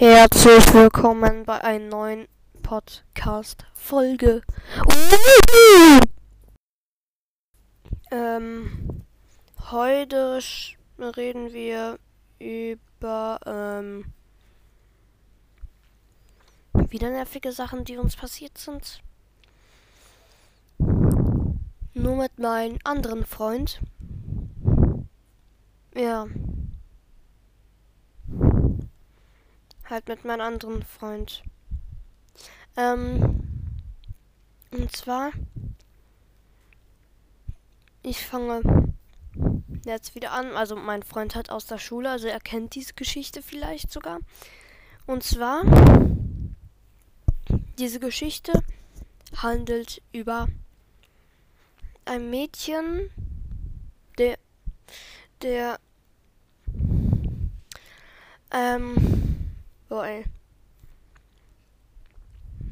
Herzlich 0.00 0.72
willkommen 0.72 1.44
bei 1.44 1.62
einer 1.62 1.84
neuen 1.84 2.28
Podcast-Folge. 2.62 4.40
Ähm, 8.10 9.04
heute 9.70 10.38
reden 10.98 11.52
wir 11.52 11.98
über 12.38 13.40
ähm, 13.44 14.06
wieder 16.72 17.10
nervige 17.10 17.52
Sachen, 17.52 17.84
die 17.84 17.98
uns 17.98 18.16
passiert 18.16 18.56
sind. 18.56 19.02
Nur 20.78 22.16
mit 22.16 22.38
meinem 22.38 22.78
anderen 22.84 23.26
Freund. 23.26 23.82
Ja. 25.94 26.26
Halt 29.90 30.08
mit 30.08 30.24
meinem 30.24 30.40
anderen 30.40 30.84
Freund. 30.84 31.42
Ähm. 32.76 33.42
Und 34.70 34.96
zwar. 34.96 35.32
Ich 38.02 38.24
fange 38.24 38.94
jetzt 39.84 40.14
wieder 40.14 40.30
an. 40.30 40.56
Also 40.56 40.76
mein 40.76 41.02
Freund 41.02 41.34
hat 41.34 41.50
aus 41.50 41.66
der 41.66 41.78
Schule, 41.78 42.08
also 42.08 42.28
er 42.28 42.40
kennt 42.40 42.76
diese 42.76 42.94
Geschichte 42.94 43.42
vielleicht 43.42 43.90
sogar. 43.90 44.20
Und 45.06 45.24
zwar. 45.24 45.64
Diese 47.78 47.98
Geschichte 47.98 48.52
handelt 49.36 50.02
über 50.12 50.48
ein 52.04 52.30
Mädchen, 52.30 53.10
der, 54.18 54.38
der, 55.42 55.80
ähm, 58.52 59.29
boah, 59.90 60.06
ey. 60.06 60.24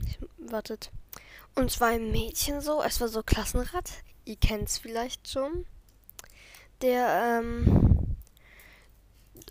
Ich, 0.06 0.18
wartet. 0.38 0.90
Und 1.56 1.70
zwar 1.70 1.88
ein 1.88 2.12
Mädchen 2.12 2.60
so, 2.60 2.80
es 2.80 3.00
war 3.00 3.08
so 3.08 3.22
Klassenrat, 3.24 3.90
ihr 4.24 4.36
kennt's 4.36 4.78
vielleicht 4.78 5.28
schon. 5.28 5.66
Der, 6.80 7.40
ähm, 7.40 8.16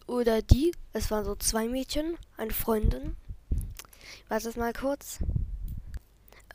oder 0.08 0.42
die, 0.42 0.73
es 0.94 1.12
waren 1.12 1.26
so 1.26 1.36
zwei 1.36 1.68
Mädchen, 1.68 2.18
eine 2.38 2.54
Freundin. 2.54 3.18
Wartet 4.30 4.56
mal 4.56 4.72
kurz. 4.72 5.20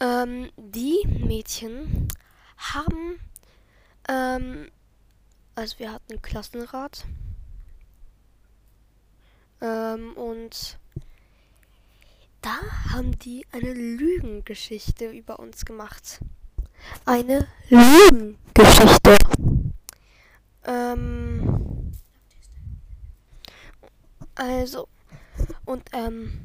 Ähm, 0.00 0.50
die 0.56 1.06
Mädchen 1.06 2.08
haben, 2.56 3.20
ähm, 4.08 4.70
also 5.54 5.78
wir 5.78 5.92
hatten 5.92 6.22
Klassenrat. 6.22 7.04
Ähm, 9.60 10.14
und 10.14 10.78
da 12.42 12.60
haben 12.90 13.16
die 13.20 13.46
eine 13.52 13.72
Lügengeschichte 13.72 15.10
über 15.10 15.38
uns 15.38 15.64
gemacht. 15.64 16.20
Eine 17.06 17.46
Lügengeschichte. 17.68 19.16
Ähm, 20.64 21.92
also, 24.34 24.88
und, 25.64 25.88
ähm, 25.92 26.40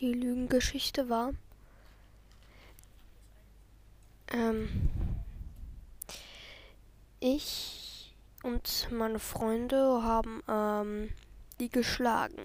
die 0.00 0.12
Lügengeschichte 0.12 1.08
war, 1.10 1.32
ähm, 4.32 4.68
ich 7.20 8.14
und 8.42 8.88
meine 8.90 9.18
Freunde 9.18 10.02
haben 10.02 10.42
ähm, 10.48 11.10
die 11.60 11.70
geschlagen 11.70 12.42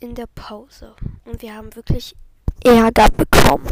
in 0.00 0.14
der 0.14 0.26
Pause 0.26 0.94
und 1.24 1.42
wir 1.42 1.54
haben 1.54 1.74
wirklich 1.74 2.14
Ärger 2.64 3.08
bekommen. 3.10 3.70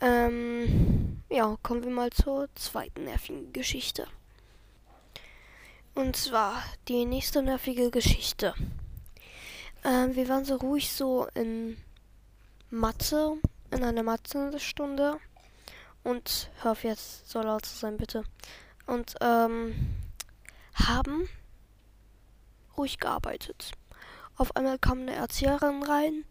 Ähm, 0.00 1.22
ja, 1.28 1.56
kommen 1.62 1.84
wir 1.84 1.90
mal 1.90 2.10
zur 2.10 2.48
zweiten 2.54 3.04
nervigen 3.04 3.52
Geschichte. 3.52 4.06
Und 5.94 6.16
zwar 6.16 6.62
die 6.88 7.04
nächste 7.04 7.42
nervige 7.42 7.90
Geschichte. 7.90 8.54
Ähm, 9.84 10.14
wir 10.14 10.28
waren 10.28 10.44
so 10.44 10.56
ruhig 10.56 10.92
so 10.92 11.26
in 11.34 11.76
Mathe, 12.70 13.36
in 13.70 13.84
einer 13.84 14.02
Mathe-Stunde. 14.02 15.18
Und 16.02 16.50
hör 16.62 16.72
auf 16.72 16.84
jetzt, 16.84 17.28
so 17.28 17.42
laut 17.42 17.66
zu 17.66 17.76
sein, 17.76 17.96
bitte. 17.96 18.24
Und 18.86 19.14
ähm, 19.20 19.74
haben 20.74 21.28
ruhig 22.76 22.98
gearbeitet. 22.98 23.72
Auf 24.40 24.56
einmal 24.56 24.78
kam 24.78 25.00
eine 25.00 25.14
Erzieherin 25.14 25.82
rein 25.82 26.24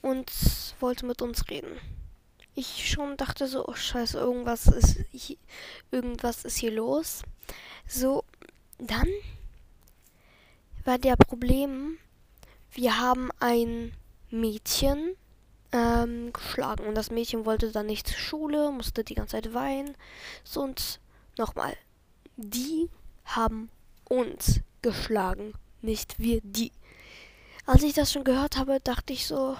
und 0.00 0.30
wollte 0.78 1.04
mit 1.04 1.22
uns 1.22 1.50
reden. 1.50 1.76
Ich 2.54 2.88
schon 2.88 3.16
dachte 3.16 3.48
so, 3.48 3.66
oh 3.66 3.74
scheiße, 3.74 4.16
irgendwas 4.16 4.68
ist 4.68 5.00
hier, 5.10 5.38
irgendwas 5.90 6.44
ist 6.44 6.58
hier 6.58 6.70
los. 6.70 7.22
So, 7.84 8.22
dann 8.78 9.08
war 10.84 10.98
der 10.98 11.16
Problem, 11.16 11.98
wir 12.70 13.00
haben 13.00 13.30
ein 13.40 13.92
Mädchen 14.30 15.16
ähm, 15.72 16.32
geschlagen 16.32 16.86
und 16.86 16.94
das 16.94 17.10
Mädchen 17.10 17.44
wollte 17.44 17.72
dann 17.72 17.86
nicht 17.86 18.06
zur 18.06 18.18
Schule, 18.18 18.70
musste 18.70 19.02
die 19.02 19.16
ganze 19.16 19.32
Zeit 19.32 19.52
weinen. 19.52 19.96
So 20.44 20.62
und 20.62 21.00
nochmal, 21.36 21.76
die 22.36 22.88
haben 23.24 23.68
uns 24.08 24.60
geschlagen, 24.80 25.54
nicht 25.80 26.20
wir 26.20 26.40
die. 26.44 26.70
Als 27.64 27.82
ich 27.82 27.94
das 27.94 28.12
schon 28.12 28.24
gehört 28.24 28.56
habe, 28.56 28.80
dachte 28.80 29.12
ich 29.12 29.26
so, 29.26 29.56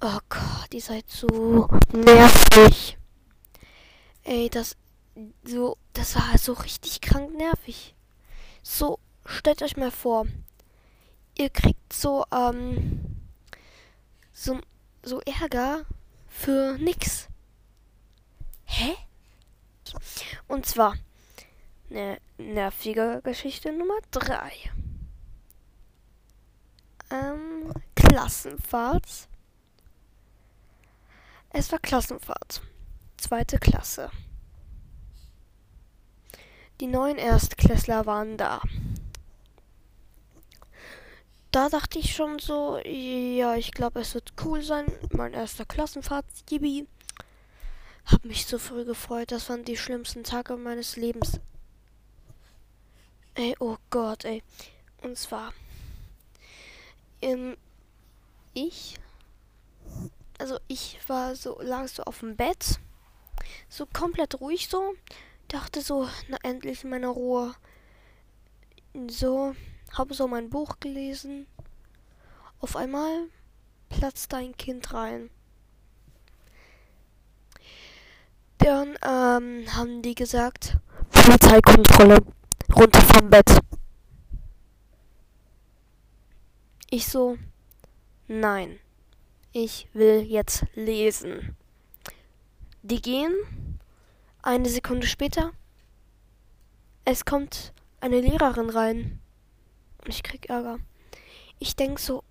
oh 0.00 0.18
Gott, 0.28 0.72
ihr 0.72 0.80
seid 0.80 1.08
so 1.08 1.68
nervig. 1.92 2.98
Ey, 4.24 4.50
das 4.50 4.76
so, 5.44 5.76
das 5.92 6.16
war 6.16 6.36
so 6.38 6.54
richtig 6.54 7.00
krank 7.00 7.34
nervig. 7.34 7.94
So, 8.62 8.98
stellt 9.24 9.62
euch 9.62 9.76
mal 9.76 9.90
vor, 9.90 10.26
ihr 11.38 11.50
kriegt 11.50 11.92
so, 11.92 12.24
ähm, 12.32 13.20
so, 14.32 14.58
so 15.02 15.20
Ärger 15.20 15.84
für 16.28 16.76
nix. 16.78 17.28
Hä? 18.64 18.94
Und 20.48 20.66
zwar 20.66 20.96
eine 21.90 22.18
nervige 22.38 23.20
Geschichte 23.22 23.72
Nummer 23.72 23.98
3. 24.10 24.50
Ähm, 27.10 27.72
Klassenfahrt. 27.94 29.28
Es 31.50 31.70
war 31.70 31.78
Klassenfahrt. 31.78 32.62
Zweite 33.16 33.58
Klasse. 33.58 34.10
Die 36.80 36.86
neuen 36.86 37.18
Erstklässler 37.18 38.06
waren 38.06 38.36
da 38.36 38.60
da 41.54 41.68
dachte 41.68 42.00
ich 42.00 42.16
schon 42.16 42.40
so, 42.40 42.78
ja, 42.84 43.54
ich 43.54 43.70
glaube, 43.70 44.00
es 44.00 44.14
wird 44.14 44.32
cool 44.44 44.60
sein. 44.60 44.86
Mein 45.12 45.34
erster 45.34 45.64
Klassenfahrt, 45.64 46.24
Yibi. 46.50 46.88
Hab 48.06 48.24
mich 48.24 48.46
so 48.46 48.58
früh 48.58 48.84
gefreut. 48.84 49.30
Das 49.30 49.48
waren 49.48 49.64
die 49.64 49.76
schlimmsten 49.76 50.24
Tage 50.24 50.56
meines 50.56 50.96
Lebens. 50.96 51.38
Ey, 53.34 53.54
oh 53.60 53.76
Gott, 53.90 54.24
ey. 54.24 54.42
Und 55.02 55.16
zwar, 55.16 55.52
ähm, 57.24 57.56
ich, 58.52 58.96
also 60.38 60.58
ich 60.68 60.98
war 61.08 61.34
so, 61.34 61.58
lag 61.60 61.88
so 61.88 62.04
auf 62.04 62.20
dem 62.20 62.36
Bett, 62.36 62.78
so 63.68 63.86
komplett 63.86 64.40
ruhig 64.40 64.68
so, 64.68 64.94
dachte 65.48 65.80
so, 65.80 66.08
na 66.28 66.38
endlich 66.42 66.84
in 66.84 66.90
meiner 66.90 67.08
Ruhe. 67.08 67.54
So, 69.08 69.56
habe 69.92 70.14
so 70.14 70.28
mein 70.28 70.50
Buch 70.50 70.76
gelesen. 70.80 71.46
Auf 72.60 72.76
einmal 72.76 73.28
platzt 73.88 74.32
ein 74.34 74.56
Kind 74.56 74.92
rein. 74.92 75.30
Dann 78.58 78.96
ähm, 79.04 79.66
haben 79.74 80.00
die 80.02 80.14
gesagt, 80.14 80.76
Polizeikontrolle, 81.10 82.18
runter 82.74 83.00
vom 83.00 83.30
Bett. 83.30 83.50
Ich 86.94 87.08
so, 87.08 87.36
nein, 88.28 88.78
ich 89.50 89.88
will 89.94 90.22
jetzt 90.22 90.64
lesen. 90.76 91.56
Die 92.82 93.02
gehen, 93.02 93.34
eine 94.42 94.68
Sekunde 94.68 95.08
später, 95.08 95.50
es 97.04 97.24
kommt 97.24 97.72
eine 98.00 98.20
Lehrerin 98.20 98.70
rein. 98.70 99.18
Und 100.04 100.08
ich 100.08 100.22
krieg 100.22 100.48
Ärger. 100.48 100.78
Ich 101.58 101.74
denk 101.74 101.98
so, 101.98 102.22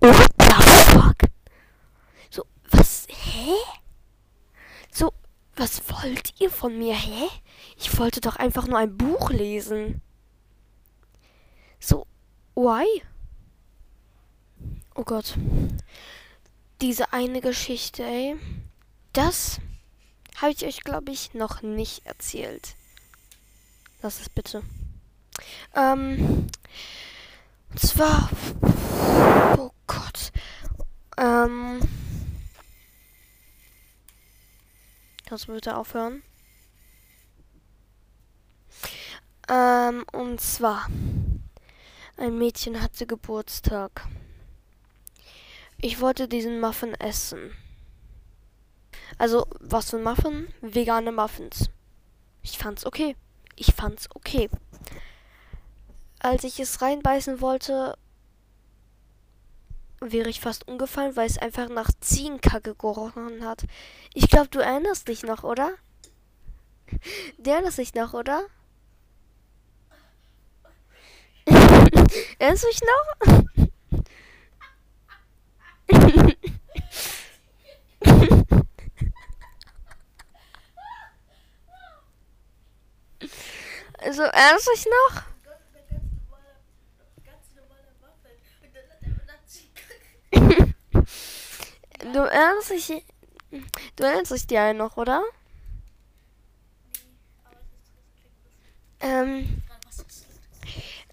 what 0.00 0.28
the 0.38 0.62
fuck? 0.92 1.16
So, 2.28 2.44
was, 2.70 3.06
hä? 3.08 3.54
So, 4.90 5.14
was 5.56 5.80
wollt 5.88 6.38
ihr 6.38 6.50
von 6.50 6.76
mir, 6.76 6.94
hä? 6.94 7.28
Ich 7.78 7.98
wollte 7.98 8.20
doch 8.20 8.36
einfach 8.36 8.66
nur 8.66 8.76
ein 8.76 8.94
Buch 8.94 9.30
lesen. 9.30 10.02
So, 11.80 12.06
why? 12.54 12.84
Oh 14.98 15.04
Gott. 15.04 15.36
Diese 16.80 17.12
eine 17.12 17.40
Geschichte, 17.40 18.02
ey. 18.02 18.36
Das 19.12 19.60
habe 20.38 20.50
ich 20.50 20.64
euch, 20.64 20.82
glaube 20.82 21.12
ich, 21.12 21.34
noch 21.34 21.62
nicht 21.62 22.04
erzählt. 22.04 22.74
Lass 24.02 24.20
es 24.20 24.28
bitte. 24.28 24.64
Ähm. 25.76 26.48
Und 27.70 27.78
zwar. 27.80 28.28
Oh 29.56 29.70
Gott. 29.86 30.32
Ähm. 31.16 31.78
Kannst 35.26 35.46
du 35.46 35.52
bitte 35.52 35.76
aufhören? 35.76 36.24
Ähm, 39.48 40.04
und 40.10 40.40
zwar. 40.40 40.88
Ein 42.16 42.36
Mädchen 42.36 42.82
hatte 42.82 43.06
Geburtstag. 43.06 44.08
Ich 45.80 46.00
wollte 46.00 46.26
diesen 46.26 46.60
Muffin 46.60 46.94
essen. 46.94 47.54
Also, 49.16 49.46
was 49.60 49.90
für 49.90 49.96
ein 49.98 50.02
Muffin? 50.02 50.48
Vegane 50.60 51.12
Muffins. 51.12 51.70
Ich 52.42 52.58
fand's 52.58 52.84
okay. 52.84 53.14
Ich 53.54 53.74
fand's 53.74 54.08
okay. 54.14 54.50
Als 56.18 56.42
ich 56.42 56.58
es 56.58 56.82
reinbeißen 56.82 57.40
wollte, 57.40 57.96
wäre 60.00 60.28
ich 60.28 60.40
fast 60.40 60.66
umgefallen, 60.66 61.14
weil 61.14 61.26
es 61.26 61.38
einfach 61.38 61.68
nach 61.68 61.90
Ziegenkacke 62.00 62.74
gerochen 62.74 63.44
hat. 63.44 63.64
Ich 64.14 64.28
glaube, 64.28 64.48
du 64.48 64.58
erinnerst 64.58 65.06
dich 65.06 65.22
noch, 65.22 65.44
oder? 65.44 65.70
Du 67.38 67.50
erinnerst 67.50 67.78
dich 67.78 67.94
noch, 67.94 68.14
oder? 68.14 68.42
erinnerst 72.38 72.64
du 72.64 72.68
dich 72.68 72.80
noch? 72.80 73.44
also, 84.24 84.70
dich 84.72 84.86
noch? 84.86 85.22
Du 92.12 92.20
erinnerst 92.20 92.70
dich. 92.70 93.04
Du 93.96 94.04
erinnerst 94.04 94.30
dich 94.32 94.50
ja 94.50 94.72
noch, 94.72 94.96
oder? 94.96 95.22
Ähm. 99.00 99.62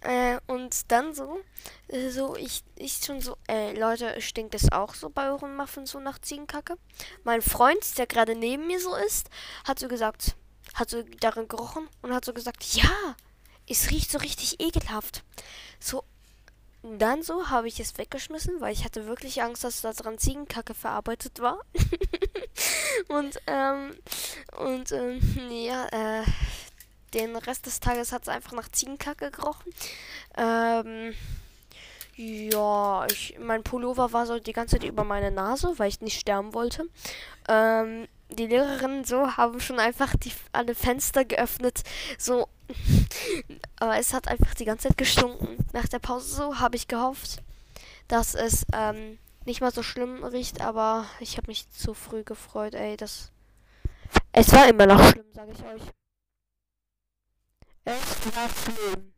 Äh, 0.01 0.39
und 0.45 0.91
dann 0.91 1.15
so, 1.15 1.39
äh, 1.87 2.09
so, 2.09 2.35
ich, 2.35 2.63
ich 2.75 2.97
schon 3.03 3.21
so, 3.21 3.37
äh, 3.47 3.73
Leute, 3.73 4.21
stinkt 4.21 4.53
es 4.53 4.71
auch 4.71 4.93
so 4.93 5.09
bei 5.09 5.29
euren 5.29 5.55
Muffins 5.55 5.91
so 5.91 5.99
nach 5.99 6.19
Ziegenkacke? 6.19 6.77
Mein 7.23 7.41
Freund, 7.41 7.97
der 7.97 8.05
gerade 8.05 8.35
neben 8.35 8.67
mir 8.67 8.79
so 8.79 8.93
ist, 8.95 9.31
hat 9.67 9.79
so 9.79 9.87
gesagt, 9.87 10.35
hat 10.75 10.89
so 10.89 11.03
darin 11.19 11.47
gerochen 11.47 11.87
und 12.01 12.13
hat 12.13 12.25
so 12.25 12.33
gesagt, 12.33 12.63
ja, 12.75 13.15
es 13.67 13.89
riecht 13.89 14.11
so 14.11 14.19
richtig 14.19 14.59
ekelhaft. 14.59 15.23
So, 15.79 16.03
dann 16.83 17.23
so 17.23 17.49
habe 17.49 17.67
ich 17.67 17.79
es 17.79 17.97
weggeschmissen, 17.97 18.61
weil 18.61 18.73
ich 18.73 18.85
hatte 18.85 19.07
wirklich 19.07 19.41
Angst, 19.41 19.63
dass 19.63 19.81
da 19.81 19.91
dran 19.93 20.19
Ziegenkacke 20.19 20.75
verarbeitet 20.75 21.39
war. 21.39 21.59
und, 23.07 23.39
ähm, 23.47 23.95
und, 24.57 24.91
ähm, 24.91 25.19
ja, 25.49 25.87
äh, 25.87 26.23
den 27.13 27.35
Rest 27.35 27.65
des 27.65 27.79
Tages 27.79 28.11
hat 28.11 28.23
es 28.23 28.27
einfach 28.27 28.51
nach 28.51 28.69
Ziegenkacke 28.69 29.31
gerochen. 29.31 29.73
Ähm, 30.37 31.15
ja, 32.15 33.05
ich, 33.07 33.37
mein 33.39 33.63
Pullover 33.63 34.13
war 34.13 34.25
so 34.25 34.39
die 34.39 34.53
ganze 34.53 34.77
Zeit 34.77 34.87
über 34.87 35.03
meine 35.03 35.31
Nase, 35.31 35.73
weil 35.77 35.89
ich 35.89 36.01
nicht 36.01 36.19
sterben 36.19 36.53
wollte. 36.53 36.89
Ähm, 37.49 38.07
die 38.29 38.47
Lehrerinnen 38.47 39.03
so 39.03 39.37
haben 39.37 39.59
schon 39.59 39.79
einfach 39.79 40.15
die 40.15 40.31
alle 40.51 40.75
Fenster 40.75 41.25
geöffnet, 41.25 41.83
so 42.17 42.47
aber 43.79 43.97
es 43.97 44.13
hat 44.13 44.27
einfach 44.27 44.53
die 44.55 44.65
ganze 44.65 44.87
Zeit 44.87 44.97
gestunken. 44.97 45.57
Nach 45.73 45.87
der 45.87 45.99
Pause 45.99 46.35
so 46.35 46.59
habe 46.59 46.75
ich 46.77 46.87
gehofft, 46.87 47.43
dass 48.07 48.33
es 48.33 48.65
ähm, 48.73 49.19
nicht 49.45 49.61
mal 49.61 49.71
so 49.71 49.83
schlimm 49.83 50.23
riecht, 50.23 50.61
aber 50.61 51.05
ich 51.19 51.37
habe 51.37 51.47
mich 51.47 51.69
zu 51.69 51.93
früh 51.93 52.23
gefreut, 52.23 52.73
ey, 52.73 52.97
das 52.97 53.31
es 54.31 54.51
war 54.53 54.67
immer 54.67 54.85
noch 54.85 55.03
schlimm, 55.11 55.25
sage 55.33 55.51
ich 55.51 55.63
euch. 55.63 55.81
Es 57.85 58.35
war 58.35 58.49
schlimm. 58.49 59.14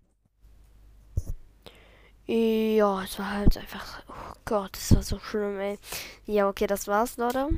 Ja, 2.27 3.03
es 3.03 3.17
war 3.19 3.31
halt 3.31 3.57
einfach. 3.57 4.03
Oh 4.09 4.33
Gott, 4.43 4.75
es 4.75 4.93
war 4.93 5.01
so 5.01 5.17
schlimm, 5.17 5.59
ey. 5.59 5.79
Ja, 6.25 6.49
okay, 6.49 6.67
das 6.67 6.87
war's, 6.87 7.15
Leute. 7.15 7.49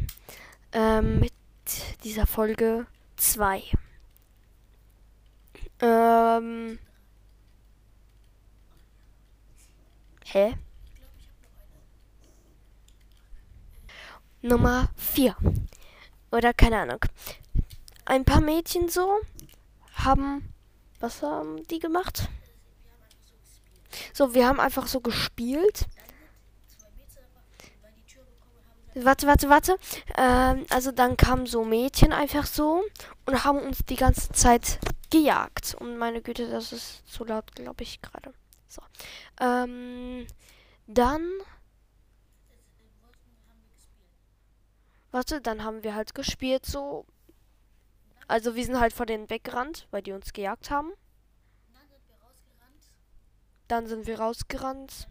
Ähm, 0.72 1.20
mit 1.20 1.34
dieser 2.04 2.28
Folge 2.28 2.86
2. 3.18 3.64
Ähm. 5.82 6.78
Hä? 10.26 10.56
Nummer 14.42 14.90
4. 14.96 15.36
Oder 16.32 16.54
keine 16.54 16.80
Ahnung. 16.82 17.00
Ein 18.06 18.24
paar 18.24 18.42
Mädchen 18.42 18.88
so 18.88 19.20
haben. 19.94 20.54
Was 21.00 21.24
haben 21.24 21.66
die 21.68 21.80
gemacht? 21.80 22.30
So, 24.14 24.34
wir 24.34 24.48
haben 24.48 24.60
einfach 24.60 24.88
so 24.88 25.02
gespielt. 25.02 25.88
Warte, 28.96 29.28
warte, 29.28 29.50
warte. 29.50 29.78
Ähm, 30.18 30.66
also 30.70 30.92
dann 30.92 31.16
kamen 31.16 31.46
so 31.46 31.64
Mädchen 31.64 32.12
einfach 32.12 32.46
so 32.46 32.84
und 33.26 33.44
haben 33.44 33.60
uns 33.60 33.86
die 33.86 33.96
ganze 33.96 34.30
Zeit 34.32 34.80
gejagt. 35.10 35.76
Und 35.80 35.98
meine 35.98 36.22
Güte, 36.22 36.50
das 36.50 36.74
ist 36.74 37.08
zu 37.08 37.24
laut, 37.24 37.56
glaube 37.56 37.84
ich, 37.84 38.02
gerade. 38.02 38.34
So. 38.68 38.82
Ähm, 39.40 40.28
dann. 40.88 41.24
Warte, 45.12 45.42
dann 45.42 45.64
haben 45.64 45.84
wir 45.84 45.96
halt 45.96 46.14
gespielt 46.14 46.66
so. 46.66 47.06
Also 48.28 48.56
wir 48.56 48.64
sind 48.64 48.80
halt 48.80 48.94
vor 48.94 49.06
denen 49.06 49.30
weggerannt, 49.30 49.88
weil 49.92 50.04
die 50.04 50.12
uns 50.12 50.34
gejagt 50.34 50.70
haben. 50.70 50.92
Dann 53.70 53.86
sind 53.88 54.08
wir 54.08 54.20
rausgerannt. 54.20 55.08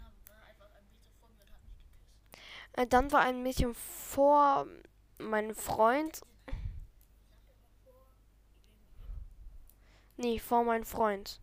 Äh, 2.73 2.87
dann 2.87 3.11
war 3.13 3.21
ein 3.21 3.43
Mädchen 3.43 3.73
vor 3.75 4.67
meinem 5.19 5.55
Freund. 5.55 6.21
Nee, 10.17 10.41
vor 10.41 10.65
meinem 10.65 10.85
Freund. 10.85 11.41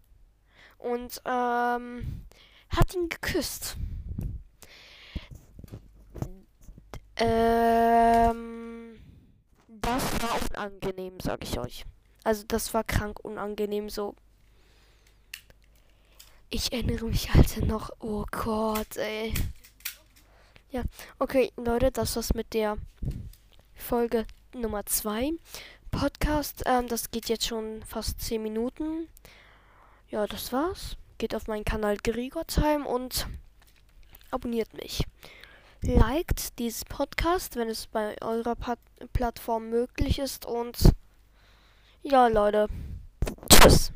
Und 0.77 1.21
ähm, 1.25 2.25
hat 2.69 2.93
ihn 2.93 3.07
geküsst. 3.07 3.77
Ähm, 7.15 8.99
das 9.67 10.21
war 10.21 10.37
unangenehm, 10.51 11.21
sag 11.21 11.43
ich 11.43 11.57
euch. 11.57 11.85
Also 12.25 12.43
das 12.45 12.73
war 12.73 12.83
krank 12.83 13.21
unangenehm 13.23 13.87
so. 13.89 14.15
Ich 16.49 16.71
erinnere 16.71 17.05
mich 17.05 17.33
halt 17.33 17.65
noch. 17.65 17.89
Oh 17.99 18.25
Gott, 18.31 18.97
ey. 18.97 19.33
Ja, 20.71 20.83
okay, 21.19 21.51
Leute, 21.57 21.91
das 21.91 22.15
war's 22.15 22.33
mit 22.33 22.53
der 22.53 22.77
Folge 23.73 24.25
Nummer 24.53 24.85
2. 24.85 25.33
Podcast. 25.91 26.63
Ähm, 26.65 26.87
das 26.87 27.11
geht 27.11 27.29
jetzt 27.29 27.47
schon 27.47 27.81
fast 27.83 28.21
10 28.21 28.43
Minuten. 28.43 29.07
Ja, 30.09 30.27
das 30.27 30.51
war's. 30.51 30.97
Geht 31.17 31.33
auf 31.33 31.47
meinen 31.47 31.65
Kanal 31.65 31.97
Gregor 31.97 32.45
und 32.85 33.27
abonniert 34.31 34.73
mich. 34.73 35.03
Liked 35.81 36.59
dieses 36.59 36.83
Podcast, 36.85 37.55
wenn 37.55 37.69
es 37.69 37.87
bei 37.87 38.15
eurer 38.21 38.55
Pat 38.55 38.79
Plattform 39.13 39.69
möglich 39.69 40.19
ist. 40.19 40.45
Und 40.45 40.77
ja, 42.03 42.27
Leute. 42.27 42.67
Tschüss. 43.49 43.91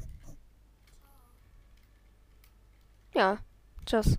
Ja, 3.20 3.38
tschüss. 3.86 4.18